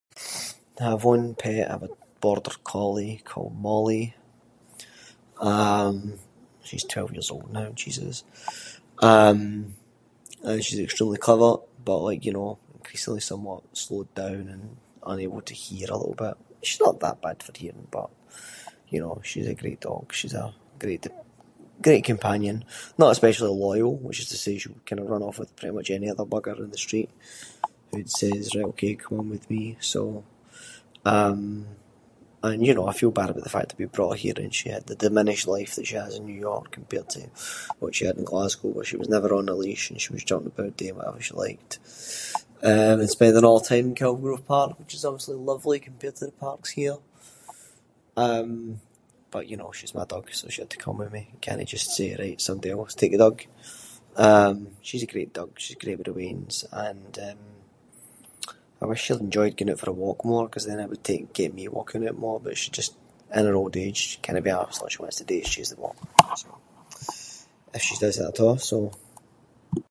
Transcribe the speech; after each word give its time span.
I’ve 0.89 1.03
one 1.13 1.25
pet, 1.41 1.67
I’ve 1.73 1.83
a 1.83 1.89
Border 2.23 2.57
Collie 2.71 3.17
called 3.31 3.55
Molly. 3.67 4.05
Um 5.53 5.97
she’s 6.67 6.85
twelve 6.91 7.11
years 7.15 7.29
old 7.35 7.47
now, 7.59 7.69
Jesus. 7.83 8.15
Um, 9.11 9.39
aye, 10.47 10.61
she’s 10.65 10.83
extremely 10.85 11.19
clever, 11.27 11.51
but 11.87 11.99
like 12.09 12.21
you 12.27 12.33
know, 12.37 12.51
increasingly 12.79 13.23
somewhat 13.31 13.61
slowed 13.83 14.11
down 14.23 14.43
and 14.53 14.65
unable 15.11 15.41
to 15.49 15.61
hear 15.65 15.87
a 15.91 15.97
little 16.01 16.19
bit. 16.25 16.35
She’s 16.65 16.83
not 16.85 16.95
that 17.03 17.21
bad 17.25 17.37
for 17.43 17.53
hearing, 17.61 17.87
but. 17.99 18.09
You 18.95 18.99
know 19.05 19.17
she’s 19.29 19.47
a 19.53 19.61
great 19.63 19.79
dog, 19.89 20.05
a 20.11 20.53
great 20.83 21.01
d- 21.05 21.21
great 21.85 22.03
companion. 22.11 22.57
Not 23.01 23.13
especially 23.15 23.51
loyal, 23.67 23.93
which 24.05 24.19
is 24.23 24.27
to 24.31 24.35
say 24.43 24.53
that 24.53 24.59
she’ll 24.61 24.87
kind 24.87 24.99
of 25.01 25.11
run 25.13 25.21
off 25.27 25.39
with 25.39 25.55
pretty 25.57 25.73
much 25.77 25.89
any 25.89 26.09
other 26.11 26.25
bugger 26.33 26.57
in 26.65 26.71
the 26.75 26.85
street 26.87 27.09
who 27.91 28.01
says 28.19 28.43
“right 28.55 28.69
okay 28.71 28.93
come 29.01 29.15
on 29.21 29.27
with 29.33 29.45
me” 29.53 29.63
so, 29.91 30.01
um. 31.15 31.39
And 32.47 32.61
you 32.67 32.73
know 32.75 32.85
I 32.87 32.91
feel 32.99 33.11
bad 33.19 33.29
about 33.31 33.45
the 33.47 33.55
fact 33.55 33.67
that 33.69 33.77
we 33.79 33.85
brought 33.95 34.13
her 34.15 34.23
here 34.25 34.33
and 34.43 34.53
she 34.59 34.67
had 34.75 34.85
the 34.87 34.95
diminished 35.05 35.47
life 35.55 35.71
that 35.75 35.87
she 35.89 35.95
has 36.03 36.13
in 36.17 36.25
New 36.29 36.39
York 36.49 36.65
compared 36.77 37.07
to 37.15 37.21
what 37.79 37.95
she 37.95 38.07
had 38.07 38.17
in 38.19 38.25
Glasgow, 38.31 38.67
where 38.75 38.89
she 38.89 38.97
was 39.01 39.07
never 39.15 39.29
on 39.33 39.45
the 39.47 39.55
leash 39.63 39.85
and 39.89 40.01
she 40.03 40.11
was 40.15 40.25
jumping 40.29 40.51
about 40.55 40.75
doing 40.79 40.95
whatever 40.97 41.21
she 41.27 41.35
liked, 41.45 41.71
eh 42.71 42.91
and 42.93 43.09
spending 43.15 43.39
a’ 43.47 43.53
her 43.53 43.61
time 43.69 43.87
in 43.91 43.95
Kelvingrove 43.99 44.47
Park, 44.53 44.71
which 44.79 44.93
is 44.97 45.05
obviously 45.07 45.37
lovely 45.51 45.77
compared 45.89 46.15
to 46.17 46.25
the 46.27 46.37
parks 46.47 46.71
here. 46.81 46.97
Um, 48.25 48.51
but 49.33 49.43
you 49.49 49.55
know, 49.59 49.71
she’s 49.77 49.95
my 49.99 50.05
dug 50.11 50.25
so 50.39 50.45
she 50.53 50.61
had 50.63 50.73
to 50.75 50.83
come 50.85 50.97
with 51.01 51.11
me. 51.17 51.23
Cannae 51.45 51.73
just 51.75 51.89
say 51.97 52.09
“right 52.23 52.39
somebody 52.47 52.69
else 52.75 52.93
take 52.93 53.13
the 53.13 53.23
dug”. 53.25 53.37
Um, 54.27 54.55
she’s 54.87 55.03
a 55.07 55.13
great 55.13 55.31
dug, 55.37 55.51
she’s 55.61 55.81
great 55.83 55.97
with 55.99 56.07
the 56.09 56.17
weans 56.19 56.57
and, 56.87 57.11
eh, 57.27 57.35
I 58.81 58.85
wish 58.89 59.01
she’d 59.05 59.21
enjoyed 59.27 59.53
going 59.55 59.71
out 59.71 59.79
for 59.81 59.91
a 59.93 60.01
walk 60.03 60.19
more, 60.31 60.45
‘cause 60.51 60.65
then 60.65 60.77
that 60.79 60.91
would 60.91 61.05
take- 61.09 61.29
get 61.39 61.51
me 61.59 61.75
walking 61.77 62.01
more. 62.25 62.39
But 62.43 62.53
she’s 62.59 62.75
just- 62.79 62.97
in 63.37 63.43
her 63.49 63.59
old 63.61 63.75
age 63.85 64.01
cannae 64.23 64.45
be 64.47 64.53
arsed. 64.61 64.81
Like 64.81 64.89
she 64.91 64.97
just 65.61 65.75
wants 65.77 66.43
to 66.43 66.47
[inc] 66.53 67.75
If 67.77 67.81
she 67.87 67.95
does 68.03 68.15
that 68.19 68.33
at 68.33 68.43
a’, 68.47 68.51
so. 68.69 68.77